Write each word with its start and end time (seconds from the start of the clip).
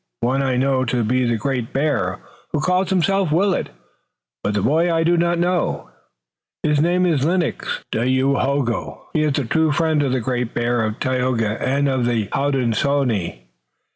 One 0.21 0.41
I 0.41 0.57
know 0.57 0.83
to 0.83 1.03
be 1.03 1.25
the 1.25 1.37
Great 1.37 1.73
Bear 1.73 2.21
who 2.51 2.59
calls 2.59 2.89
himself 2.89 3.31
Willet, 3.31 3.69
but 4.43 4.55
the 4.55 4.63
boy 4.63 4.89
I 4.91 5.03
know 5.03 5.35
not." 5.37 5.93
"His 6.63 6.81
name 6.81 7.05
is 7.05 7.23
Lennox, 7.23 7.83
O 7.93 7.99
Dayohogo. 7.99 9.01
He 9.13 9.21
is 9.21 9.33
the 9.33 9.45
true 9.45 9.71
friend 9.71 10.01
of 10.01 10.11
the 10.11 10.19
Great 10.19 10.55
Bear, 10.55 10.83
of 10.83 10.97
Tayoga 10.99 11.61
and 11.61 11.87
of 11.87 12.07
the 12.07 12.29
Hodenosaunee. 12.33 13.41